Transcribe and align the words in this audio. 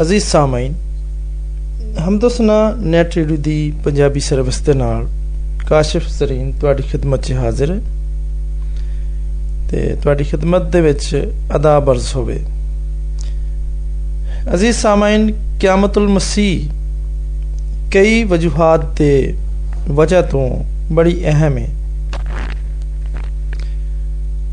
ਅਜ਼ੀਜ਼ 0.00 0.24
ਸਾਮਾਈਨ 0.24 0.74
ਹਮਦਸਨਾ 2.08 2.74
net 2.78 3.14
radio 3.14 3.36
ਦੀ 3.36 3.72
ਪੰਜਾਬੀ 3.84 4.20
ਸਰਵਿਸ 4.20 4.60
ਦੇ 4.60 4.74
ਨਾਲ। 4.74 5.06
ਕਾਸ਼ਿਫ 5.68 6.08
ਜ਼ਰੀਨ, 6.08 6.52
ਤੁਹਾਡੀ 6.52 6.82
ਖidmat 6.82 7.16
'ਚ 7.16 7.32
ਹਾਜ਼ਰ 7.32 7.70
ਹੈ 7.70 7.80
ਤੇ 9.70 9.96
ਤੁਹਾਡੀ 10.02 10.24
ਖidmat 10.24 10.70
ਦੇ 10.70 10.80
ਵਿੱਚ 10.80 11.32
ਅਦਾ 11.56 11.80
ਬਰਜ਼ 11.80 12.16
ਹੋਵੇ। 12.16 12.40
ਅਜ਼ੀਜ਼ 14.54 14.76
ਸਾਮਾਈਨ, 14.76 15.32
ਕਿਆਮਤੁਲ 15.60 16.08
ਮਸੀਹ 16.08 16.68
ਕਈ 17.90 18.24
ਵਜੂਹਾਤ 18.24 18.84
ਤੇ 18.84 19.34
ਵਜ੍ਹਾ 19.88 20.22
ਤੋਂ 20.22 20.64
ਬੜੀ 20.92 21.24
ਅਹਿਮ 21.24 21.58
ਹੈ। 21.58 21.68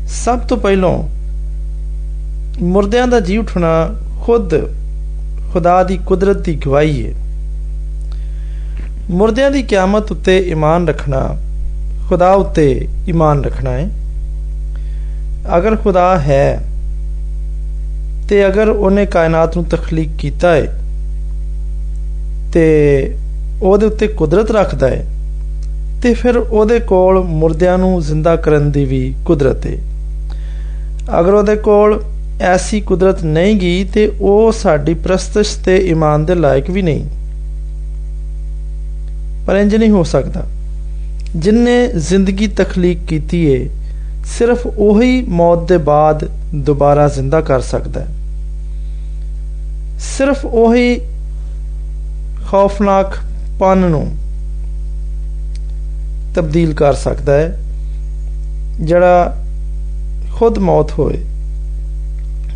ਸਭ 0.08 0.38
ਤੋਂ 0.38 0.56
ਪਹਿਲਾਂ 0.56 1.08
ਮੁਰਦਿਆਂ 2.62 3.08
ਦਾ 3.08 3.20
ਜੀ 3.20 3.36
ਉਠਣਾ 3.36 3.94
ਖੁਦ 4.20 4.81
ਖੁਦਾ 5.52 5.82
ਦੀ 5.82 5.96
ਕੁਦਰਤ 6.06 6.36
ਦੀ 6.36 6.54
ਗਵਾਹੀ 6.66 7.06
ਹੈ 7.06 7.12
ਮੁਰਦਿਆਂ 9.10 9.50
ਦੀ 9.50 9.62
ਕਿਆਮਤ 9.62 10.12
ਉੱਤੇ 10.12 10.38
ਈਮਾਨ 10.38 10.88
ਰੱਖਣਾ, 10.88 11.36
ਖੁਦਾ 12.08 12.32
ਉੱਤੇ 12.32 12.88
ਈਮਾਨ 13.08 13.44
ਰੱਖਣਾ 13.44 13.70
ਹੈ 13.70 13.88
ਅਗਰ 15.56 15.76
ਖੁਦਾ 15.76 16.18
ਹੈ, 16.18 16.60
ਤੇ 18.28 18.46
ਅਗਰ 18.46 18.68
ਉਹਨੇ 18.68 19.06
ਕਾਇਨਾਤ 19.06 19.56
ਨੂੰ 19.56 19.64
ਤਖਲੀਕ 19.64 20.10
ਕੀਤਾ 20.18 20.54
ਹੈ 20.54 20.66
ਤੇ 22.52 22.66
ਉਹਦੇ 23.62 23.86
ਉੱਤੇ 23.86 24.06
ਕੁਦਰਤ 24.08 24.50
ਰੱਖਦਾ 24.50 24.88
ਹੈ 24.88 25.04
ਤੇ 26.02 26.14
ਫਿਰ 26.14 26.36
ਉਹਦੇ 26.36 26.78
ਕੋਲ 26.80 27.22
ਮੁਰਦਿਆਂ 27.24 27.78
ਨੂੰ 27.78 28.00
ਜ਼ਿੰਦਾ 28.02 28.36
ਕਰਨ 28.36 28.70
ਦੀ 28.70 28.84
ਵੀ 28.84 29.02
ਕੁਦਰਤ 29.24 29.66
ਹੈ 29.66 29.76
ਅਗਰ 31.20 31.34
ਉਹਦੇ 31.34 31.56
ਕੋਲ 31.56 32.00
ਐਸੀ 32.42 32.80
ਕੁਦਰਤ 32.80 33.22
ਨਹੀਂ 33.24 33.56
ਗਈ 33.56 33.84
ਤੇ 33.84 34.12
ਉਹ 34.20 34.52
ਸਾਡੀ 34.52 34.94
ਪ੍ਰਸਤਸ਼ 34.94 35.56
ਤੇ 35.56 35.76
ਈਮਾਨ 35.76 36.24
ਦੇ 36.24 36.34
ਲਾਇਕ 36.34 36.70
ਵੀ 36.70 36.82
ਨਹੀਂ। 36.82 37.04
ਪਰ 39.46 39.56
ਇੰਜ 39.56 39.76
ਨਹੀਂ 39.76 39.90
ਹੋ 39.90 40.02
ਸਕਦਾ। 40.02 40.42
ਜਿਨਨੇ 41.36 41.88
ਜ਼ਿੰਦਗੀ 41.88 42.46
ਤਖਲੀਕ 42.46 42.98
ਕੀਤੀ 43.08 43.46
ਏ, 43.46 43.70
ਸਿਰਫ 44.38 44.66
ਉਹੀ 44.66 45.22
ਮੌਤ 45.22 45.68
ਦੇ 45.68 45.78
ਬਾਅਦ 45.78 46.30
ਦੁਬਾਰਾ 46.54 47.08
ਜ਼ਿੰਦਾ 47.08 47.40
ਕਰ 47.40 47.60
ਸਕਦਾ 47.60 48.00
ਹੈ। 48.00 48.06
ਸਿਰਫ 50.00 50.46
ਉਹੀ 50.46 51.00
ਖੌਫਨਾਕ 52.48 53.12
ਪਨ 53.60 53.78
ਨੂੰ 53.78 54.16
ਤਬਦੀਲ 56.34 56.74
ਕਰ 56.74 56.94
ਸਕਦਾ 56.94 57.32
ਹੈ, 57.32 57.58
ਜਿਹੜਾ 58.80 59.44
ਖੁਦ 60.32 60.58
ਮੌਤ 60.58 60.90
ਹੋਏ। 60.98 61.24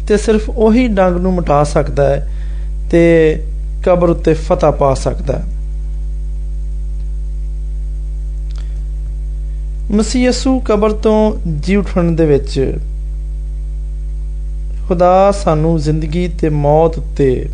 ਤੇ 0.07 0.17
ਸਿਰਫ 0.17 0.51
ਉਹੀ 0.51 0.89
ਡੰਗ 0.89 1.17
ਨੂੰ 1.17 1.35
ਮਿਟਾ 1.35 1.65
ਸਕਦਾ 1.65 2.09
ਹੈ 2.09 2.31
ਤੇ 2.91 3.43
ਕਬਰ 3.87 4.09
ਉੱਤੇ 4.09 4.35
ਫਤਹ 4.35 4.67
ਪਾ 4.67 4.95
ਸਕਦਾ 4.95 5.39
ਹੈ। 5.39 5.43
ਮਸੀਹ 9.91 10.29
ਯਸੂ 10.29 10.61
ਕਬਰ 10.61 10.93
ਤੋਂ 10.93 11.37
ਜੀ 11.61 11.77
ਉਠਣ 11.77 12.05
ਦੇ 12.05 12.27
ਵਿੱਚ 12.27 12.79
ਖੁਦਾ 14.89 15.33
ਸਾਨੂੰ 15.33 15.81
ਜ਼ਿੰਦਗੀ 15.81 16.29
ਤੇ 16.29 16.49
ਮੌਤ 16.49 16.99
ਉੱਤੇ 16.99 17.49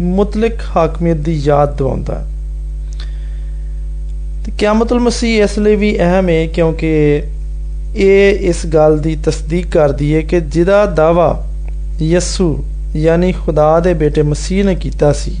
ਮੁਤਲਕ 0.00 0.52
ਹਾਕਮੀਅਤ 0.76 1.16
ਦੀ 1.16 1.40
ਯਾਦ 1.44 1.76
ਦਿਵਾਉਂਦਾ 1.76 2.14
ਹੈ। 2.14 2.26
ਤੇ 4.44 4.52
ਕਿਆਮਤੁਲ 4.58 5.00
ਮਸੀਹ 5.00 5.42
ਇਸ 5.42 5.58
ਲਈ 5.58 5.76
ਵੀ 5.76 5.98
ਅਹਿਮ 5.98 6.28
ਹੈ 6.28 6.46
ਕਿਉਂਕਿ 6.46 7.22
ਇਹ 7.96 8.48
ਇਸ 8.48 8.66
ਗੱਲ 8.66 8.98
ਦੀ 8.98 9.16
ਤਸਦੀਕ 9.24 9.66
ਕਰਦੀ 9.66 10.14
ਹੈ 10.14 10.20
ਕਿ 10.20 10.40
ਜਿਹਦਾ 10.40 10.86
ਦਾਵਾ 10.86 11.46
ਯਸੂ, 12.02 12.64
ਯਾਨੀ 12.96 13.32
ਖੁਦਾ 13.32 13.80
ਦੇ 13.80 13.94
ਬੇਟੇ 13.94 14.22
ਮਸੀਹ 14.22 14.64
ਨੇ 14.64 14.74
ਕੀਤਾ 14.74 15.12
ਸੀ। 15.12 15.36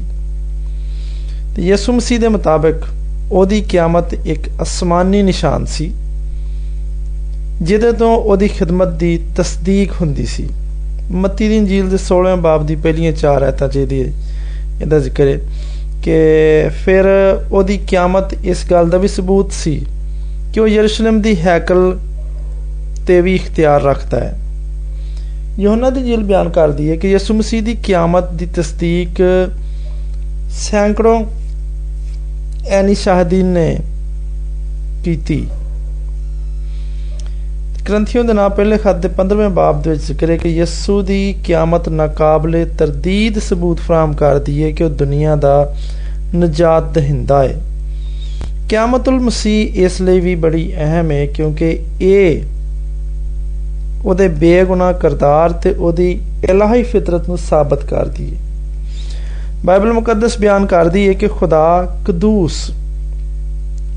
ਤੇ 1.56 1.62
ਯਸੂ 1.62 1.92
ਮਸੀਹ 1.92 2.20
ਦੇ 2.20 2.28
ਮੁਤਾਬਕ 2.28 2.74
ਉਹਦੀ 3.32 3.60
ਕਿਆਮਤ 3.60 4.14
ਇੱਕ 4.14 4.40
ਅਸਮਾਨੀ 4.62 5.22
ਨਿਸ਼ਾਨ 5.22 5.64
ਸੀ, 5.64 5.92
ਜਿਹਦੇ 7.62 7.92
ਤੋਂ 7.92 8.16
ਉਹਦੀ 8.16 8.48
ਖਿਦਮਤ 8.48 8.88
ਦੀ 8.88 9.20
ਤਸਦੀਕ 9.36 9.92
ਹੁੰਦੀ 10.00 10.26
ਸੀ। 10.26 10.48
ਮੱਤੀ 11.10 11.48
ਦੀ 11.48 11.56
ਇੰਜੀਲ 11.56 11.90
ਦੇ 11.90 11.98
16ਵੇਂ 11.98 12.36
ਬਾਬ 12.36 12.66
ਦੀ 12.66 12.76
ਪਹਿਲੀਆਂ 12.76 13.12
ਚਾਰ 13.12 13.42
ਆਇਤਾਂ 13.42 13.68
'ਚ 13.68 13.76
ਇਹਦੀ 13.76 14.00
ਇਹਦਾ 14.82 14.98
ਜ਼ਿਕਰ 14.98 15.26
ਹੈ 15.26 15.38
ਕਿ 16.02 16.16
ਫਿਰ 16.68 17.04
ਉਹਦੀ 17.52 17.78
ਕਿਆਮਤ 17.78 18.34
ਇਸ 18.44 18.64
ਗੱਲ 18.70 18.90
ਦਾ 18.90 18.98
ਵੀ 18.98 19.08
ਸਬੂਤ 19.08 19.52
ਸੀ 19.52 19.86
ਕਿ 20.52 20.60
ਉਹ 20.60 20.68
ਯਰੂਸ਼ਲਮ 20.68 21.20
ਦੀ 21.20 21.40
ਹੈਕਲ 21.40 21.98
ਤੇ 23.06 23.20
ਵੀ 23.20 23.34
ਇਖਤਿਆਰ 23.34 23.82
ਰੱਖਦਾ 23.82 24.20
ਹੈ। 24.20 24.38
ਯੋਹਨਾ 25.60 25.90
ਦੀ 25.90 26.02
ਜੀਲ 26.02 26.24
ਬਿਆਨ 26.24 26.48
ਕਰਦੀ 26.48 26.90
ਹੈ 26.90 26.96
ਕਿ 26.96 27.10
ਯਿਸੂ 27.10 27.34
ਮਸੀਹ 27.34 27.62
ਦੀ 27.62 27.74
ਕਿਆਮਤ 27.74 28.32
ਦੀ 28.32 28.46
ਤਸਦੀਕ 28.46 29.22
ਸੈਂਕੜੋਂ 30.50 31.24
ਐਨੀ 32.68 32.94
ਸ਼ਾਹਦੀਨ 32.94 33.46
ਨੇ 33.46 33.78
ਕੀਤੀ। 35.04 35.46
ਗ੍ਰੰਥੀਆਂ 37.88 38.24
ਦੇ 38.24 38.32
ਨਾਮ 38.32 38.50
ਪਹਿਲੇ 38.50 38.78
ਖੱਤ 38.78 38.96
ਦੇ 38.96 39.08
15ਵੇਂ 39.08 39.48
ਬਾਬ 39.48 39.82
ਦੇ 39.82 39.90
ਵਿੱਚ 39.90 40.02
ਜ਼ਿਕਰ 40.02 40.30
ਹੈ 40.30 40.36
ਕਿ 40.36 40.48
ਯਿਸੂ 40.48 41.02
ਦੀ 41.02 41.34
ਕਿਆਮਤ 41.44 41.88
ਨਾਕਾਬਲੇ 41.88 42.64
ਤਰਦੀਦ 42.64 43.38
ਸਬੂਤ 43.38 43.78
ਫਰਾਮ 43.78 44.12
ਕਰਦੀ 44.12 44.64
ਹੈ 44.64 44.70
ਕਿ 44.70 44.84
ਉਹ 44.84 44.90
ਦੁਨੀਆ 44.90 45.36
ਦਾ 45.36 45.74
ਨਜਾਤ 46.36 46.94
ਦਹਿੰਦਾ 46.94 47.42
ਹੈ। 47.42 47.54
ਕਿਆਮਤੁਲ 48.68 49.20
ਮਸੀਹ 49.20 49.84
ਇਸ 49.84 50.00
ਲਈ 50.00 50.20
ਵੀ 50.20 50.34
ਬੜੀ 50.34 50.74
ਅਹਿਮ 50.76 51.10
ਹੈ 51.10 51.26
ਕਿਉਂਕਿ 51.26 51.78
ਇਹ 52.00 52.42
ਉਹਦੇ 54.04 54.28
ਬੇਗੁਨਾਹ 54.28 54.92
ਕਰਤਾਰ 54.92 55.52
ਤੇ 55.52 55.70
ਉਹਦੀ 55.70 56.20
ਇਲਾਹੀ 56.50 56.82
ਫਿਤਰਤ 56.82 57.28
ਨੂੰ 57.28 57.38
ਸਾਬਤ 57.38 57.84
ਕਰਦੀ 57.84 58.34
ਹੈ 58.34 58.40
ਬਾਈਬਲ 59.64 59.92
ਮੁਕੱਦਸ 59.92 60.38
ਬਿਆਨ 60.38 60.66
ਕਰਦੀ 60.66 61.08
ਹੈ 61.08 61.12
ਕਿ 61.12 61.28
ਖੁਦਾ 61.28 61.96
ਕਦੂਸ 62.06 62.70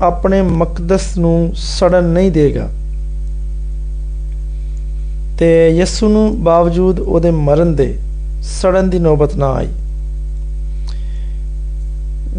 ਆਪਣੇ 0.02 0.42
ਮਕਦਸ 0.42 1.18
ਨੂੰ 1.18 1.52
ਸੜਨ 1.54 2.04
ਨਹੀਂ 2.04 2.30
ਦੇਗਾ 2.30 2.68
ਤੇ 5.38 5.68
ਯਿਸੂ 5.68 6.08
ਨੂੰ 6.08 6.44
ਬਾਵਜੂਦ 6.44 7.00
ਉਹਦੇ 7.00 7.30
ਮਰਨ 7.30 7.74
ਦੇ 7.76 7.98
ਸੜਨ 8.42 8.90
ਦੀ 8.90 8.98
ਨੌਬਤ 8.98 9.36
ਨਾ 9.36 9.52
ਆਈ। 9.52 9.68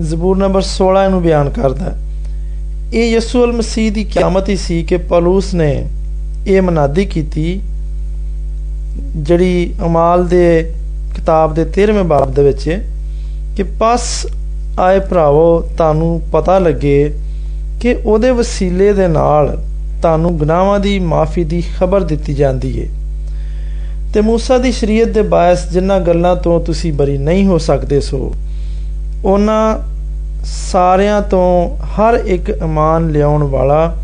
ਜ਼ਬੂਰ 0.01 0.37
ਨੰਬਰ 0.37 0.61
16 0.61 1.09
ਨੂੰ 1.09 1.21
ਬਿਆਨ 1.21 1.49
ਕਰਦਾ 1.49 1.93
ਇਹ 2.93 3.11
ਯਿਸੂ 3.11 3.43
ਅਲ 3.45 3.51
ਮਸੀਹ 3.51 3.91
ਦੀ 3.91 4.03
ਕਿਆਮਤ 4.03 4.49
ਹੀ 4.49 4.55
ਸੀ 4.55 4.83
ਕਿ 4.83 4.97
ਪੌਲਸ 4.97 5.53
ਨੇ 5.53 5.87
ਇਹ 6.46 6.62
ਮਨਾਦੀ 6.62 7.04
ਕੀਤੀ 7.04 7.60
ਜਿਹੜੀ 9.16 9.74
ਅਮਾਲ 9.86 10.26
ਦੇ 10.28 10.72
ਕਿਤਾਬ 11.14 11.54
ਦੇ 11.54 11.62
13ਵੇਂ 11.62 12.04
ਬਾਬ 12.04 12.34
ਦੇ 12.34 12.42
ਵਿੱਚ 12.42 12.80
ਕਿ 13.56 13.62
ਪਸ 13.62 14.26
ਆਏ 14.78 14.98
ਭਰਾਵੋ 15.00 15.60
ਤੁਹਾਨੂੰ 15.78 16.22
ਪਤਾ 16.32 16.58
ਲੱਗੇ 16.58 17.12
ਕਿ 17.80 17.96
ਉਹਦੇ 18.04 18.30
ਵਸੀਲੇ 18.30 18.92
ਦੇ 18.92 19.08
ਨਾਲ 19.08 19.62
ਤੁਹਾਨੂੰ 20.02 20.38
ਗੁਨਾਹਾਂ 20.38 20.80
ਦੀ 20.80 20.98
ਮਾਫੀ 20.98 21.44
ਦੀ 21.44 21.62
ਖਬਰ 21.78 22.00
ਦਿੱਤੀ 22.00 22.34
ਜਾਂਦੀ 22.34 22.78
ਏ 22.78 22.88
ਤੇ 24.14 24.20
موسی 24.20 24.62
ਦੀ 24.62 24.72
ਸ਼ਰੀਅਤ 24.72 25.08
ਦੇ 25.08 25.22
ਬਾਇਸ 25.22 25.68
ਜਿਨ੍ਹਾਂ 25.70 26.00
ਗੱਲਾਂ 26.00 26.36
ਤੋਂ 26.36 26.60
ਤੁਸੀਂ 26.60 26.92
ਬਰੀ 26.92 27.18
ਨਹੀਂ 27.18 27.46
ਹੋ 27.46 27.58
ਸਕਦੇ 27.58 28.00
ਸੋ 28.00 28.34
ਉਹਨਾਂ 29.24 29.78
ਸਾਰਿਆਂ 30.44 31.22
ਤੋਂ 31.22 31.76
ਹਰ 31.84 32.14
ਇੱਕ 32.14 32.50
ਇਮਾਨ 32.50 33.10
ਲਿਆਉਣ 33.10 33.42
ਵਾਲਾ 33.42 33.96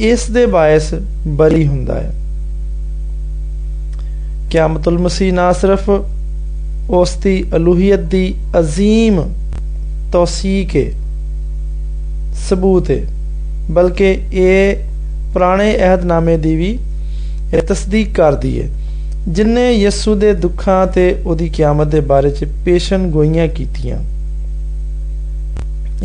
ਇਸ 0.00 0.30
ਦੇ 0.30 0.46
ਬਾਇਸ 0.46 0.94
ਬਰੀ 1.26 1.66
ਹੁੰਦਾ 1.66 1.94
ਹੈ। 1.94 2.12
ਕਿਆਮਤੁਲ 4.50 4.98
ਮਸੀਹ 4.98 5.32
ਨਾ 5.32 5.52
ਸਿਰਫ 5.52 5.90
ਉਸ 6.90 7.10
ਦੀ 7.14 7.44
ਅਲੂਹੀਅਤ 7.56 8.00
ਦੀ 8.00 8.34
ਅਜ਼ੀਮ 8.58 9.22
ਤੌਸੀਕ 10.12 10.76
ਹੈ, 10.76 10.90
ਸਬੂਤ 12.48 12.90
ਹੈ, 12.90 13.00
ਬਲਕਿ 13.70 14.18
ਇਹ 14.32 14.76
ਪੁਰਾਣੇ 15.32 15.76
ਅਹਿਦਨਾਮੇ 15.76 16.36
ਦੀ 16.36 16.56
ਵੀ 16.56 16.78
ਇਹ 17.54 17.62
ਤਸਦੀਕ 17.62 18.14
ਕਰਦੀ 18.14 18.60
ਹੈ 18.62 18.68
ਜਿਨਨੇ 19.28 19.72
ਯਿਸੂ 19.72 20.14
ਦੇ 20.14 20.32
ਦੁੱਖਾਂ 20.34 20.86
ਤੇ 20.86 21.16
ਉਹਦੀ 21.26 21.48
ਕਿਆਮਤ 21.48 21.86
ਦੇ 21.86 22.00
ਬਾਰੇ 22.00 22.30
ਚ 22.30 22.44
ਪੇਸ਼ਨ 22.64 23.10
ਗੋਈਆਂ 23.10 23.48
ਕੀਤੀਆਂ। 23.48 23.98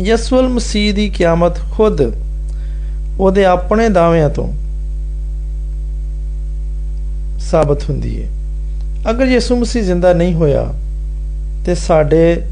ਯਿਸੂਲ 0.00 0.48
ਮਸੀਹ 0.48 0.94
ਦੀ 0.94 1.08
ਕਿਆਮਤ 1.08 1.58
ਖੁਦ 1.72 2.25
ਉਹਦੇ 3.20 3.44
ਆਪਣੇ 3.44 3.88
ਦਾਅਵਿਆਂ 3.88 4.30
ਤੋਂ 4.30 4.52
ਸਾਬਤ 7.40 7.82
ਹੁੰਦੀ 7.90 8.22
ਹੈ। 8.22 8.28
ਅਗਰ 9.10 9.24
ਯਿਸੂ 9.24 9.56
ਮਸੀਹ 9.56 9.82
ਜ਼ਿੰਦਾ 9.82 10.12
ਨਹੀਂ 10.12 10.34
ਹੋਇਆ 10.34 10.74
ਤੇ 11.66 11.74
ਸਾਡੇ 11.74 12.42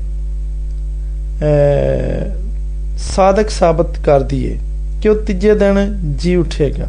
ਸਾਧਕ 2.99 3.51
ਸਾਬਤ 3.51 3.99
ਕਰਦੀ 3.99 4.53
ਹੈ 4.53 4.59
ਕਿ 5.03 5.09
ਉਹ 5.09 5.15
ਤੀਜੇ 5.15 5.55
ਦਿਨ 5.55 6.15
ਜੀ 6.19 6.37
ਉਠੇਗਾ। 6.37 6.89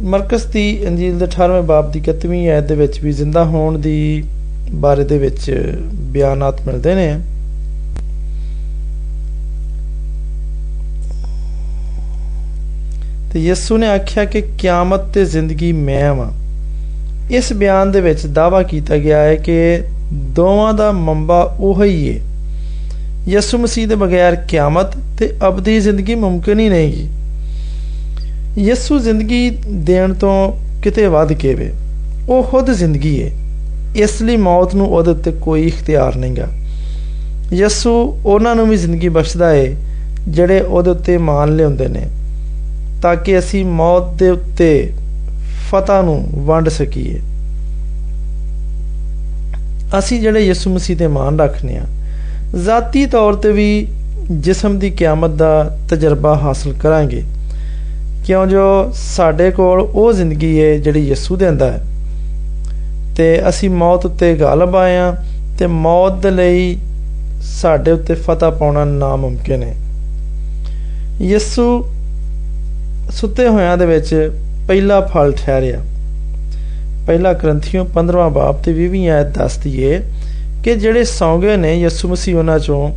ਮਰਕਸ 0.00 0.44
ਦੀ 0.44 0.88
ਅੰਜੀਲ 0.88 1.18
ਦੇ 1.18 1.24
18ਵੇਂ 1.24 1.62
ਬਾਬ 1.62 1.92
ਦੀ 1.92 2.00
31ਵੀਂ 2.00 2.48
ਆਇਤ 2.48 2.64
ਦੇ 2.64 2.74
ਵਿੱਚ 2.74 3.00
ਵੀ 3.00 3.12
ਜ਼ਿੰਦਾ 3.12 3.44
ਹੋਣ 3.44 3.78
ਦੀ 3.78 4.24
ਬਾਰੇ 4.72 5.04
ਦੇ 5.04 5.18
ਵਿੱਚ 5.18 5.72
ਬਿਆਨਾਤ 5.92 6.60
ਮਿਲਦੇ 6.66 6.94
ਨੇ। 6.94 7.20
ਤੇ 13.34 13.40
ਯਿਸੂ 13.40 13.76
ਨੇ 13.76 13.86
ਆਖਿਆ 13.86 14.24
ਕਿ 14.24 14.40
ਕਿਆਮਤ 14.40 15.00
ਤੇ 15.00 15.24
ਜ਼ਿੰਦਗੀ 15.24 15.72
ਮੈਂ 15.72 16.14
ਵਾਂ। 16.14 16.30
ਇਸ 17.30 17.52
ਬਿਆਨ 17.52 17.92
ਦੇ 17.92 18.00
ਵਿੱਚ 18.00 18.26
ਦਾਵਾ 18.26 18.62
ਕੀਤਾ 18.62 18.96
ਗਿਆ 18.96 19.18
ਹੈ 19.18 19.34
ਕਿ 19.34 19.82
ਦੋਵਾਂ 20.12 20.74
ਦਾ 20.74 20.92
ਮੰਬਾ 20.92 21.56
ਉਹ 21.60 21.84
ਹੀ 21.84 22.18
ਹੈ 22.18 22.24
ਯਿਸੂ 23.28 23.58
ਮਸੀਹ 23.58 23.88
ਦੇ 23.88 23.94
ਬਗੈਰ 23.94 24.34
ਕਿਆਮਤ 24.34 24.86
ਤੇ 25.18 25.34
ਅਬਦੀ 25.48 25.80
ਜ਼ਿੰਦਗੀ 25.80 26.14
ਮੁਮਕਿਨ 26.14 26.58
ਹੀ 26.58 26.68
ਨਹੀਂਗੀ 26.68 27.08
ਯਿਸੂ 28.58 28.98
ਜ਼ਿੰਦਗੀ 28.98 29.58
ਦੇਣ 29.68 30.14
ਤੋਂ 30.14 30.52
ਕਿਤੇ 30.82 31.06
ਵੱਧ 31.06 31.32
ਕੇ 31.32 31.54
ਵੇ 31.54 31.72
ਉਹ 32.28 32.42
ਖੁਦ 32.42 32.70
ਜ਼ਿੰਦਗੀ 32.70 33.22
ਹੈ 33.22 33.30
ਇਸ 33.96 34.22
ਲਈ 34.22 34.36
ਮੌਤ 34.36 34.74
ਨੂੰ 34.74 34.86
ਉਹਦੇ 34.86 35.10
ਉੱਤੇ 35.10 35.30
ਕੋਈ 35.30 35.66
ਇਖਤਿਆਰ 35.66 36.16
ਨਹੀਂਗਾ 36.16 36.48
ਯਿਸੂ 37.52 38.20
ਉਹਨਾਂ 38.26 38.54
ਨੂੰ 38.54 38.68
ਵੀ 38.68 38.76
ਜ਼ਿੰਦਗੀ 38.76 39.08
ਬਖਸ਼ਦਾ 39.08 39.50
ਹੈ 39.50 39.74
ਜਿਹੜੇ 40.28 40.60
ਉਹਦੇ 40.60 40.90
ਉੱਤੇ 40.90 41.18
ਮਾਨ 41.18 41.56
ਲਿਆਉਂਦੇ 41.56 41.88
ਨੇ। 41.88 42.06
ਤਾਂ 43.04 43.16
ਕਿ 43.16 43.38
ਅਸੀਂ 43.38 43.64
ਮੌਤ 43.64 44.14
ਦੇ 44.14 44.28
ਉੱਤੇ 44.30 44.92
ਫਤਹ 45.70 46.02
ਨੂੰ 46.02 46.28
ਵੰਡ 46.34 46.68
ਸਕੀਏ। 46.68 47.20
ਅਸੀਂ 49.98 50.20
ਜਿਹੜੇ 50.20 50.40
ਯਿਸੂ 50.40 50.74
ਮਸੀਹ 50.74 50.96
ਤੇ 50.96 51.06
ਮਾਨ 51.06 51.40
ਰੱਖਨੇ 51.40 51.76
ਆ 51.76 51.82
ਜ਼ਾਤੀ 52.56 53.06
ਤੌਰ 53.06 53.34
ਤੇ 53.34 53.52
ਵੀ 53.52 53.88
ਜਿਸਮ 54.30 54.78
ਦੀ 54.78 54.90
ਕਿਆਮਤ 54.90 55.30
ਦਾ 55.30 55.78
ਤਜਰਬਾ 55.88 56.34
ਹਾਸਲ 56.34 56.72
ਕਰਾਂਗੇ। 56.72 57.22
ਕਿਉਂ 58.26 58.46
ਜੋ 58.46 58.90
ਸਾਡੇ 58.94 59.50
ਕੋਲ 59.50 59.80
ਉਹ 59.80 60.12
ਜ਼ਿੰਦਗੀ 60.12 60.64
ਹੈ 60.64 60.76
ਜਿਹੜੀ 60.76 61.08
ਯਿਸੂ 61.08 61.36
ਦਿੰਦਾ 61.36 61.72
ਹੈ। 61.72 61.84
ਤੇ 63.16 63.48
ਅਸੀਂ 63.48 63.70
ਮੌਤ 63.70 64.06
ਉੱਤੇ 64.06 64.34
ਗਾਲਬ 64.34 64.76
ਆਏ 64.76 64.96
ਆ 64.96 65.16
ਤੇ 65.58 65.66
ਮੌਤ 65.66 66.22
ਦੇ 66.22 66.30
ਲਈ 66.30 66.78
ਸਾਡੇ 67.42 67.90
ਉੱਤੇ 67.90 68.14
ਫਤਹ 68.14 68.50
ਪਾਉਣਾ 68.50 68.84
ਨਾਮੁਮਕਿਨ 68.84 69.62
ਹੈ। 69.62 69.74
ਯਿਸੂ 71.20 71.93
ਸੁੱਤੇ 73.10 73.48
ਹੋਇਆਂ 73.48 73.76
ਦੇ 73.76 73.86
ਵਿੱਚ 73.86 74.32
ਪਹਿਲਾ 74.68 75.00
ਫਲ 75.00 75.32
ਠਹਿਰਿਆ। 75.32 75.80
ਪਹਿਲਾ 77.06 77.32
ਗ੍ਰੰਥੀਓ 77.32 77.84
15ਵਾਂ 77.84 78.30
ਬਾਬ 78.30 78.62
ਤੇ 78.62 78.72
20ਵੀਂ 78.72 79.08
ਆਇਤ 79.08 79.26
ਦੱਸਦੀ 79.26 79.82
ਏ 79.82 80.00
ਕਿ 80.64 80.74
ਜਿਹੜੇ 80.74 81.04
ਸੌਂਗੇ 81.04 81.56
ਨੇ 81.56 81.74
ਯਿਸੂ 81.74 82.08
ਮਸੀਹ 82.08 82.36
ਉਹਨਾਂ 82.36 82.58
ਚੋਂ 82.58 82.90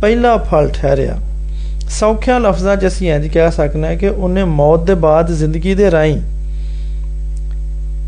ਪਹਿਲਾ 0.00 0.36
ਫਲ 0.36 0.68
ਠਹਿਰਿਆ। 0.68 1.16
ਸੌਖਿਆ 1.90 2.38
ਲਫ਼ਜ਼ਾਂ 2.38 2.76
'ਚ 2.76 2.86
ਅਸੀਂ 2.86 3.12
ਇੰਜ 3.12 3.28
ਕਹਿ 3.28 3.52
ਸਕਣਾ 3.52 3.86
ਹੈ 3.86 3.96
ਕਿ 3.96 4.08
ਉਹਨੇ 4.08 4.44
ਮੌਤ 4.44 4.84
ਦੇ 4.84 4.94
ਬਾਅਦ 4.94 5.32
ਜ਼ਿੰਦਗੀ 5.32 5.74
ਦੇ 5.74 5.90
ਰਾਹੀਂ 5.90 6.20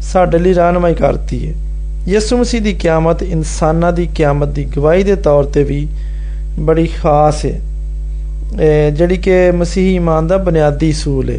ਸਾਡੇ 0.02 0.38
ਲਈ 0.38 0.54
ਰਾਹਨਮਾਈ 0.54 0.94
ਕਰਤੀ 0.94 1.48
ਹੈ। 1.48 1.54
ਯਿਸੂ 2.08 2.36
ਮਸੀਹ 2.36 2.60
ਦੀ 2.60 2.72
ਕਿਆਮਤ 2.72 3.22
ਇਨਸਾਨਾਂ 3.22 3.92
ਦੀ 3.92 4.06
ਕਿਆਮਤ 4.06 4.48
ਦੀ 4.48 4.64
ਗਵਾਹੀ 4.64 5.02
ਦੇ 5.02 5.16
ਤੌਰ 5.16 5.44
ਤੇ 5.44 5.62
ਵੀ 5.62 5.88
ਬੜੀ 6.58 6.86
ਖਾਸ 6.86 7.44
ਹੈ। 7.44 7.60
ਜਿਹੜੀ 8.92 9.16
ਕਿ 9.16 9.50
ਮਸੀਹੀ 9.50 9.96
ਇਮਾਨ 9.96 10.26
ਦਾ 10.26 10.36
ਬੁਨਿਆਦੀ 10.36 10.90
ਅਸੂਲ 10.90 11.30
ਹੈ 11.30 11.38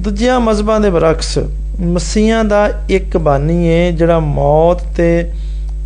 ਦੂਜਿਆਂ 0.00 0.40
ਮਜ਼ਹਬਾਂ 0.40 0.80
ਦੇ 0.80 0.90
ਬਰਖਸ 0.90 1.38
ਮਸੀਹਾਂ 1.80 2.44
ਦਾ 2.44 2.70
ਇੱਕ 2.88 3.16
ਬਾਨੀ 3.16 3.68
ਹੈ 3.68 3.90
ਜਿਹੜਾ 3.90 4.18
ਮੌਤ 4.18 4.82
ਤੇ 4.96 5.32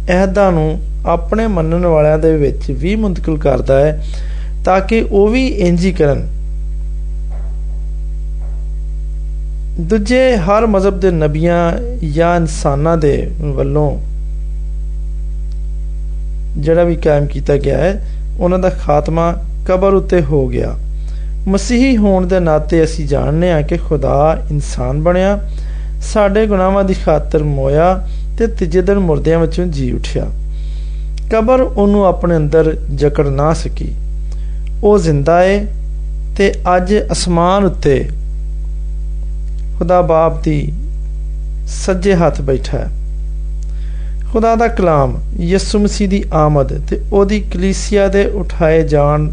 ਅਹਿਦਾਂ 0.09 0.53
ਨੂੰ 0.53 0.81
ਆਪਣੇ 1.07 1.47
ਮੰਨਣ 1.47 1.87
ਵਾਲਿਆਂ 1.87 2.19
ਦੇ 2.19 2.37
ਵਿੱਚ 2.37 2.71
ਵੀ 2.71 2.97
ਮੁੰਤਕਲ 2.97 3.39
ਕਰਦਾ 3.39 3.81
ਹੈ 3.81 4.05
ਤਾਂ 4.65 4.81
ਕਿ 4.81 5.07
ਉਹ 5.11 5.29
ਵੀ 5.29 5.47
ਇੰਜ 5.47 5.85
ਹੀ 5.85 5.93
ਕਰਨ। 5.93 6.29
ਦੂਜੇ 9.81 10.37
ਹਰ 10.37 10.67
ਮਜ਼ਹਬ 10.67 11.01
ਦੇ 11.01 11.11
ਨਬੀਆਂ 11.11 11.73
ਜਾਂ 12.13 12.37
ਇਨਸਾਨਾਂ 12.37 12.97
ਦੇ 12.97 13.31
ਵੱਲੋਂ 13.41 13.99
ਜਿਹੜਾ 16.57 16.85
ਵੀ 16.85 16.97
ਕਾਇਮ 16.97 17.27
ਕੀਤਾ 17.27 17.57
ਗਿਆ 17.57 17.79
ਹੈ, 17.79 18.09
ਉਹਨਾਂ 18.41 18.59
ਦਾ 18.59 18.71
ਖਾਤਮਾ 18.71 19.43
ਕਬਰ 19.69 19.93
ਉੱਤੇ 19.93 20.23
ਹੋ 20.23 20.49
ਗਿਆ। 20.49 20.75
ਮਸੀਹੀ 21.49 21.97
ਹੋਣ 21.97 22.27
ਦੇ 22.27 22.41
ਨਾਤੇ 22.41 22.85
ਅਸੀਂ 22.85 23.09
ਜਾਣਦੇ 23.09 23.53
ਹਾਂ 23.53 23.63
ਕਿ 23.63 23.77
ਖੁਦਾ 23.77 24.43
ਇਨਸਾਨ 24.51 25.03
ਬਣਿਆ। 25.03 25.41
ਸਾਡੇ 26.03 26.47
ਗੁਨਾਹਾਂ 26.47 26.85
ਦੀ 26.85 26.95
ਖਾਤਰ 26.95 27.43
ਮੋਇਆ 27.43 28.09
ਤੇ 28.39 28.47
ਤੀਜੇ 28.47 28.83
ਦਿਨ 28.83 28.99
ਮੁਰਦਿਆਂ 28.99 29.39
ਵਿੱਚੋਂ 29.39 29.67
ਜੀ 29.67 29.93
ਉਠਿਆ। 29.93 30.27
ਕਬਰ 31.33 31.61
ਉਹਨੂੰ 31.61 32.05
ਆਪਣੇ 32.05 32.37
ਅੰਦਰ 32.37 32.77
ਜਕੜ 32.95 33.27
ਨਾ 33.27 33.53
ਸਕੀ। 33.53 33.95
ਉਹ 34.85 34.99
ਜ਼ਿੰਦਾ 34.99 35.45
ਏ 35.45 35.67
ਤੇ 36.37 36.55
ਅੱਜ 36.77 36.95
ਅਸਮਾਨ 37.13 37.65
ਉੱਤੇ 37.65 38.09
ਖੁਦਾ 39.79 40.03
ਬਾਪ 40.03 40.43
ਦੀ 40.43 40.73
ਸੱਜੇ 41.67 42.15
ਹੱਥ 42.15 42.41
ਬੈਠਾ 42.41 42.79
ਹੈ। 42.79 42.89
ਖੁਦਾ 44.33 44.55
ਦਾ 44.55 44.69
ਕਲਾਮ 44.69 45.17
ਯਿਸੂ 45.41 45.79
ਮਸੀਹ 45.79 46.09
ਦੀ 46.09 46.25
ਆਮਦ 46.33 46.87
ਤੇ 46.87 47.01
ਉਹਦੀ 47.13 47.41
ਕਲੀਸਿਆ 47.41 48.09
ਦੇ 48.09 48.27
ਉਠਾਏ 48.27 48.83
ਜਾਣ 48.83 49.31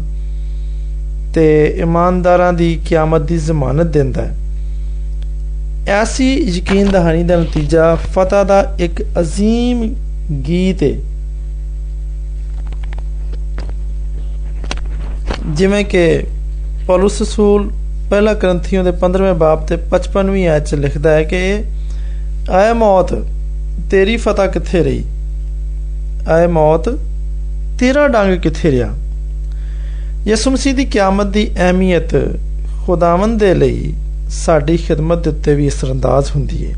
ਤੇ 1.36 1.74
ਇਮਾਨਦਾਰਾਂ 1.78 2.52
ਦੀ 2.52 2.80
ਕਿਆਮਤ 2.88 3.20
ਦੀ 3.20 3.38
ਜ਼ਮਾਨਤ 3.38 3.86
ਦਿੰਦਾ 3.86 4.22
ਹੈ। 4.22 4.36
ਐਸੀ 5.88 6.34
ਯਕੀਨ 6.34 6.90
ਦਹਾਨੀ 6.90 7.22
ਦਾ 7.22 7.36
ਨਤੀਜਾ 7.36 7.94
ਫਤਹ 7.94 8.44
ਦਾ 8.44 8.76
ਇੱਕ 8.80 9.02
ਅਜ਼ੀਮ 9.20 9.94
ਗੀਤ 10.48 10.82
ਹੈ। 10.82 10.92
ਜਿਵੇਂ 15.46 15.84
ਕਿ 15.84 16.24
ਪੌਲਸ 16.86 17.22
ਰਸੂਲ 17.22 17.72
ਪਹਿਲਾ 18.10 18.34
ਗ੍ਰੰਥੀਆਂ 18.34 18.84
ਦੇ 18.84 18.90
15ਵੇਂ 18.90 19.34
ਬਾਬ 19.34 19.66
ਤੇ 19.66 19.76
55ਵੀਂ 19.76 20.48
ਆਇਤ 20.48 20.64
ਚ 20.64 20.74
ਲਿਖਦਾ 20.74 21.10
ਹੈ 21.10 21.22
ਕਿ 21.22 21.62
ਆਏ 22.50 22.72
ਮੌਤ, 22.72 23.14
ਤੇਰੀ 23.90 24.16
ਫਤਹ 24.16 24.46
ਕਿੱਥੇ 24.46 24.82
ਰਹੀ? 24.82 25.04
ਆਏ 26.28 26.46
ਮੌਤ, 26.46 26.88
ਤੇਰਾ 27.78 28.08
ਡੰਗ 28.08 28.40
ਕਿੱਥੇ 28.40 28.70
ਰਿਹਾ? 28.70 28.94
ਯਿਸੂ 30.26 30.50
ਮਸੀਹ 30.50 30.74
ਦੀ 30.74 30.84
ਕਿਆਮਤ 30.84 31.26
ਦੀ 31.26 31.46
ਅਹਿਮੀਅਤ 31.56 32.14
ਖੁਦਾਵੰਦ 32.86 33.38
ਦੇ 33.38 33.52
ਲਈ 33.54 33.92
ਸਾਡੀ 34.30 34.76
ਖਿਦਮਤ 34.76 35.18
ਦੇ 35.18 35.30
ਉੱਤੇ 35.30 35.54
ਵੀ 35.54 35.68
ਅਸਰੰਦਾਜ਼ 35.68 36.30
ਹੁੰਦੀ 36.36 36.66
ਹੈ 36.66 36.74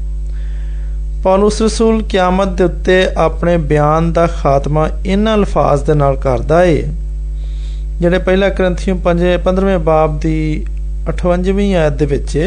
ਪੌਲਸ 1.23 1.61
ਰਸੂਲ 1.63 2.03
ਕਿਆਮਤ 2.03 2.49
ਦੇ 2.49 2.65
ਉੱਤੇ 2.65 2.97
ਆਪਣੇ 3.17 3.57
ਬਿਆਨ 3.67 4.13
ਦਾ 4.13 4.27
ਖਾਤਮਾ 4.27 4.89
ਇਹਨਾਂ 5.07 5.35
ਅਲਫਾਜ਼ 5.37 5.85
ਦੇ 5.85 5.95
ਨਾਲ 5.95 6.17
ਕਰਦਾ 6.17 6.61
ਹੈ 6.61 6.75
ਜਿਹੜੇ 8.01 8.19
ਪਹਿਲਾ 8.19 8.49
ਗ੍ਰੰਥੀਓ 8.49 8.97
15ਵੇਂ 9.05 9.79
ਬਾਬ 9.85 10.21
ਦੀ 10.21 10.37
58ਵੀਂ 11.07 11.75
ਆਇਤ 11.77 11.93
ਦੇ 11.93 12.07
ਵਿੱਚ 12.07 12.39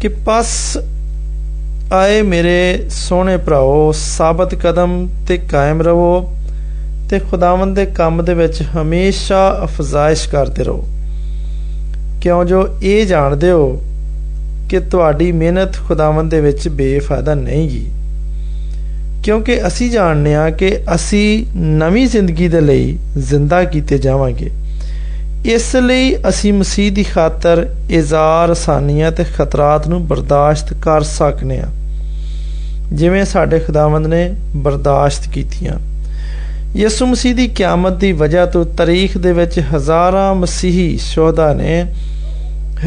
ਕਿ 0.00 0.08
ਪਸ 0.26 0.56
ਆਏ 1.92 2.20
ਮੇਰੇ 2.22 2.88
ਸੋਹਣੇ 2.90 3.36
ਭਰਾਓ, 3.36 3.92
ਸਾਬਤ 3.92 4.54
ਕਦਮ 4.54 5.08
ਤੇ 5.28 5.38
ਕਾਇਮ 5.50 5.82
ਰਹੋ 5.82 6.10
ਤੇ 7.10 7.18
ਖੁਦਾਵੰਦ 7.18 7.76
ਦੇ 7.76 7.86
ਕੰਮ 7.86 8.24
ਦੇ 8.24 8.34
ਵਿੱਚ 8.34 8.62
ਹਮੇਸ਼ਾ 8.62 9.60
ਅਫਜ਼ਾਇਸ਼ 9.64 10.28
ਕਰਦੇ 10.28 10.64
ਰਹੋ। 10.64 10.88
ਕਿਉਂ 12.20 12.44
ਜੋ 12.44 12.68
ਇਹ 12.82 13.06
ਜਾਣਦੇ 13.06 13.50
ਹੋ 13.50 13.82
ਕਿ 14.70 14.80
ਤੁਹਾਡੀ 14.80 15.32
ਮਿਹਨਤ 15.32 15.76
ਖੁਦਾਵੰਦ 15.88 16.30
ਦੇ 16.30 16.40
ਵਿੱਚ 16.40 16.68
ਬੇਫਾਇਦਾ 16.68 17.34
ਨਹੀਂਗੀ। 17.34 17.86
ਕਿਉਂਕਿ 19.24 19.66
ਅਸੀਂ 19.66 19.90
ਜਾਣਦੇ 19.90 20.34
ਹਾਂ 20.34 20.50
ਕਿ 20.50 20.78
ਅਸੀਂ 20.94 21.46
ਨਵੀਂ 21.56 22.06
ਜ਼ਿੰਦਗੀ 22.06 22.48
ਦੇ 22.48 22.60
ਲਈ 22.60 22.98
ਜ਼ਿੰਦਾ 23.18 23.64
ਕੀਤੇ 23.64 23.98
ਜਾਵਾਂਗੇ। 23.98 24.50
ਇਸ 25.44 25.76
ਲਈ 25.76 26.16
ਅਸੀਂ 26.28 26.52
ਮਸੀਹ 26.52 26.92
ਦੀ 26.92 27.02
ਖਾਤਰ 27.02 27.74
ਇਜ਼ਾਰ 27.90 28.50
ਆਸਾਨੀਆਂ 28.50 29.12
ਤੇ 29.12 29.24
ਖਤਰਾਤ 29.24 29.88
ਨੂੰ 29.88 30.06
ਬਰਦਾਸ਼ਤ 30.08 30.74
ਕਰ 30.74 31.02
ਸਕਨੇ 31.02 31.60
ਆ 31.60 31.68
ਜਿਵੇਂ 32.92 33.24
ਸਾਡੇ 33.24 33.58
ਖੁਦਾਵੰਦ 33.58 34.06
ਨੇ 34.06 34.34
ਬਰਦਾਸ਼ਤ 34.56 35.28
ਕੀਤੀਆਂ। 35.28 35.89
ਯਿਸੂ 36.76 37.06
ਮਸੀਹ 37.06 37.34
ਦੀ 37.34 37.48
ਕਿਆਮਤ 37.48 37.92
ਦੀ 37.92 38.12
ਵਜ੍ਹਾ 38.12 38.46
ਤੋਂ 38.46 38.64
ਤਾਰੀਖ 38.64 39.18
ਦੇ 39.18 39.32
ਵਿੱਚ 39.32 39.58
ਹਜ਼ਾਰਾਂ 39.58 40.34
ਮਸੀਹੀ 40.34 40.98
ਸ਼ੋਹਦਾ 41.02 41.54
ਨੇ 41.54 41.86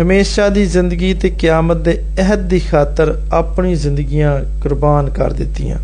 ਹਮੇਸ਼ਾ 0.01 0.49
ਦੀ 0.49 0.65
ਜ਼ਿੰਦਗੀ 0.65 1.13
ਤੇ 1.13 1.29
ਕਿਆਮਤ 1.29 1.77
ਦੇ 1.77 2.03
ਅਹਿਦ 2.19 2.39
ਦੀ 2.39 2.59
ਖਾਤਰ 2.59 3.21
ਆਪਣੀ 3.31 3.75
ਜ਼ਿੰਦਗੀਆਂ 3.75 4.41
ਕੁਰਬਾਨ 4.61 5.09
ਕਰ 5.09 5.33
ਦਿੱਤੀਆਂ। 5.33 5.77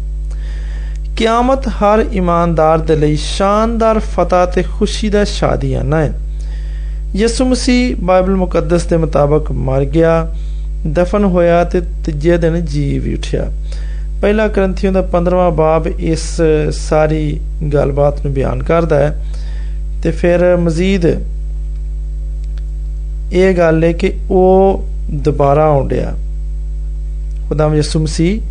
ਕਿਆਮਤ 1.18 1.68
ਹਰ 1.68 2.06
ਇਮਾਨਦਾਰ 2.14 2.78
ਦੇ 2.78 2.96
ਲਈ 2.96 3.16
ਸ਼ਾਨਦਾਰ 3.16 4.00
ਫਤਹ 4.00 4.52
ਤੇ 4.56 4.64
ਖੁਸ਼ੀ 4.64 5.10
ਦਾ 5.10 5.24
ਸ਼ਾਦੀਆਨਾ 5.24 6.00
ਹੈ। 6.00 6.20
ਯਿਸੂ 7.16 7.46
ਮਸੀਹ 7.46 7.96
ਬਾਈਬਲ 8.00 8.36
ਮੁਕੱਦਸ 8.36 8.84
ਦੇ 8.84 8.98
ਮੁਤਾਬਕ 8.98 9.52
ਮਰ 9.52 9.86
ਗਿਆ, 9.86 10.36
ਦਫਨ 10.88 11.24
ਹੋਇਆ 11.24 11.64
ਤੇ 11.64 11.82
ਤੀਜੇ 12.06 12.38
ਦਿਨ 12.38 12.66
ਜੀ 12.66 13.00
ਵੀ 13.00 13.14
ਉਠਿਆ। 13.14 13.52
ਪਹਿਲਾ 14.22 14.48
ਗ੍ਰੰਥੀਆਂ 14.48 14.92
ਦਾ 14.92 15.02
15ਵਾਂ 15.02 15.52
ਬਾਬ 15.52 15.88
ਇਸ 15.88 16.42
ਸਾਰੀ 16.72 17.40
ਗੱਲਬਾਤ 17.74 18.26
ਨੂੰ 18.26 18.34
ਬਿਆਨ 18.34 18.64
ਕਰਦਾ 18.64 19.00
ਹੈ 19.00 19.26
ਤੇ 20.04 20.12
ਫਿਰ 20.12 20.58
ਮਜ਼ੀਦ 20.58 21.06
ਇਹ 23.34 23.58
ਗੱਲ 23.58 23.84
ਹੈ 23.84 23.92
ਕਿ 23.92 24.14
ਉਹ 24.30 24.86
ਦੁਬਾਰਾ 25.12 25.66
ਆਉਂਦਿਆ। 25.66 26.14
ਖੁਦਾਮ 27.50 27.76
ਯਿਸੂ 27.76 28.00
ਮਸੀਹ 28.00 28.42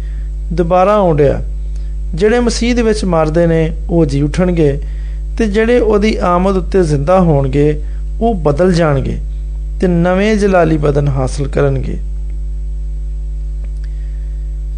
ਦੁਬਾਰਾ 0.53 0.95
ਆਉਂਦਿਆ। 0.95 1.43
ਜਿਹੜੇ 2.15 2.41
ਮਸੀਹ 2.41 2.75
ਦੇ 2.75 2.83
ਵਿੱਚ 2.83 3.05
ਮਰਦੇ 3.05 3.47
ਨੇ, 3.47 3.73
ਉਹ 3.91 4.07
ਜੀ 4.07 4.23
ਉਠਣਗੇ 4.23 4.81
ਤੇ 5.39 5.47
ਜਿਹੜੇ 5.47 5.81
ਉਹਦੀ 5.81 6.19
ਆਮਦ 6.21 6.57
ਉੱਤੇ 6.57 6.83
ਜ਼ਿੰਦਾ 6.83 7.21
ਹੋਣਗੇ, 7.21 7.83
ਉਹ 8.21 8.35
ਬਦਲ 8.35 8.73
ਜਾਣਗੇ 8.73 9.19
ਤੇ 9.81 9.87
ਨਵੇਂ 9.87 10.37
ਜਲਾਲੀ 10.37 10.77
ਬਦਨ 10.77 11.09
ਹਾਸਲ 11.09 11.49
ਕਰਨਗੇ। 11.49 11.97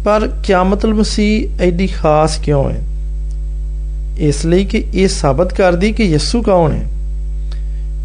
ਪਰ 0.05 0.29
ਕਿਆਮਤੁਲ 0.43 0.93
ਮਸੀਹ 0.93 1.49
ਐਡੀ 1.61 1.87
ਖਾਸ 1.87 2.37
ਕਿਉਂ 2.37 2.71
ਹੈ? 2.71 2.81
ਇਸ 4.19 4.45
ਲਈ 4.45 4.65
ਕਿ 4.65 4.83
ਇਹ 4.93 5.07
ਸਾਬਤ 5.07 5.53
ਕਰਦੀ 5.53 5.91
ਕਿ 5.91 6.03
ਯਿਸੂ 6.03 6.41
ਕੌਣ 6.41 6.71
ਹੈ? 6.71 6.85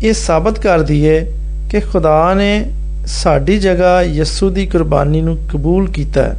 ਇਹ 0.02 0.12
ਸਾਬਤ 0.12 0.58
ਕਰਦੀ 0.58 1.08
ਹੈ 1.08 1.26
ਕਿ 1.70 1.80
ਖੁਦਾ 1.80 2.34
ਨੇ 2.34 2.64
ਸਾਡੀ 3.06 3.58
ਜਗ੍ਹਾ 3.58 4.02
ਯਿਸੂ 4.02 4.50
ਦੀ 4.50 4.66
ਕੁਰਬਾਨੀ 4.66 5.20
ਨੂੰ 5.20 5.38
ਕਬੂਲ 5.52 5.90
ਕੀਤਾ 5.90 6.22
ਹੈ। 6.22 6.36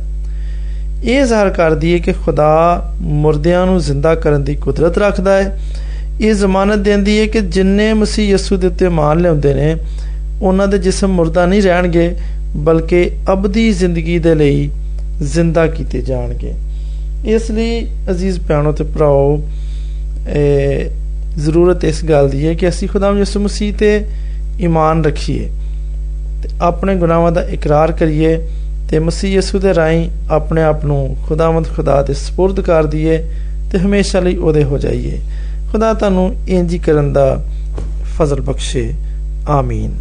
ਇਹ 1.03 1.25
ਜ਼ਾਹਰ 1.25 1.49
ਕਰਦੀ 1.49 1.93
ਹੈ 1.93 1.97
ਕਿ 1.97 2.13
ਖੁਦਾ 2.13 2.81
ਮੁਰਦਿਆਂ 3.01 3.65
ਨੂੰ 3.65 3.79
ਜ਼ਿੰਦਾ 3.79 4.15
ਕਰਨ 4.15 4.43
ਦੀ 4.43 4.55
ਕੁਦਰਤ 4.55 4.97
ਰੱਖਦਾ 4.97 5.37
ਹੈ। 5.37 5.59
ਇਹ 6.21 6.33
ਜ਼ਮਾਨਤ 6.33 6.77
ਦਿੰਦੀ 6.77 7.19
ਹੈ 7.19 7.25
ਕਿ 7.25 7.41
ਜਿੰਨੇ 7.41 7.93
ਮਸੀਹ 7.93 8.33
ਯਸੂ 8.33 8.57
ਦੇ 8.57 8.67
ਉੱਤੇ 8.67 8.89
ਮਾਨ 8.89 9.19
ਲਿਆਉਂਦੇ 9.19 9.53
ਨੇ, 9.53 9.75
ਉਹਨਾਂ 10.41 10.67
ਦੇ 10.67 10.77
ਜਿਸਮ 10.77 11.07
ਮੁਰਦਾ 11.07 11.45
ਨਹੀਂ 11.45 11.61
ਰਹਿਣਗੇ, 11.61 12.15
ਬਲਕਿ 12.55 13.11
ਅਬਦੀ 13.31 13.71
ਜ਼ਿੰਦਗੀ 13.71 14.19
ਦੇ 14.19 14.35
ਲਈ 14.35 14.69
ਜ਼ਿੰਦਾ 15.22 15.66
ਕੀਤੇ 15.66 16.02
ਜਾਣਗੇ 16.02 16.54
ਇਸ 17.24 17.50
ਲਈ 17.50 17.86
ਅਜ਼ੀਜ਼ 18.10 18.40
ਭੈਣੋ 18.40 18.72
ਤੇ 18.72 18.84
ਭਰਾਓ 18.84 19.40
ਜ਼ਰੂਰਤ 21.38 21.84
ਇਸ 21.84 22.04
ਗੱਲ 22.04 22.28
ਦੀ 22.28 22.46
ਹੈ 22.46 22.54
ਕਿ 22.54 22.68
ਅਸੀਂ 22.68 22.88
ਖੁਦਾਵੰਦ 22.88 23.18
ਯਿਸੂ 23.18 23.40
ਮਸੀਹ 23.40 23.72
ਤੇ 23.72 24.04
ਈਮਾਨ 24.60 25.04
ਰੱਖੀਏ 25.04 25.48
ਤੇ 26.42 26.48
ਆਪਣੇ 26.60 26.94
ਗੁਨਾਹਾਂ 26.96 27.32
ਦਾ 27.32 27.42
ਇਕਰਾਰ 27.42 27.92
ਕਰੀਏ 27.92 28.38
ਤੇ 28.90 28.98
ਮਸੀਹ 28.98 29.34
ਯਿਸੂ 29.34 29.58
ਦੇ 29.58 29.74
ਰਾਹੀਂ 29.74 30.08
ਆਪਣੇ 30.30 30.62
ਆਪ 30.62 30.84
ਨੂੰ 30.84 31.16
ਖੁਦਾਵੰਦ 31.28 31.66
ਖੁਦਾ 31.66 32.02
ਦੇ 32.02 32.12
سپرد 32.12 32.62
ਕਰ 32.62 32.86
ਦਈਏ 32.86 33.18
ਤੇ 33.72 33.78
ਹਮੇਸ਼ਾ 33.78 34.20
ਲਈ 34.20 34.36
ਉਹਦੇ 34.36 34.64
ਹੋ 34.64 34.78
ਜਾਈਏ 34.78 35.18
ਖੁਦਾ 35.72 35.92
ਤੁਹਾਨੂੰ 35.94 36.34
ਇੰਜ 36.48 36.76
ਕਰਨ 36.76 37.12
ਦਾ 37.12 37.44
ਫਜ਼ਲ 38.18 38.40
ਬਖਸ਼ੇ 38.40 38.92
ਆਮੀਨ 39.48 39.92